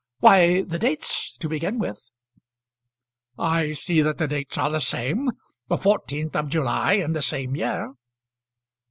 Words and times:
"Why; 0.17 0.63
the 0.63 0.79
dates, 0.79 1.33
to 1.37 1.47
begin 1.47 1.77
with." 1.77 2.09
"I 3.37 3.73
see 3.73 4.01
that 4.01 4.17
the 4.17 4.27
dates 4.27 4.57
are 4.57 4.71
the 4.71 4.79
same; 4.79 5.29
the 5.67 5.77
14th 5.77 6.35
of 6.35 6.49
July 6.49 6.93
in 6.93 7.13
the 7.13 7.21
same 7.21 7.55
year." 7.55 7.93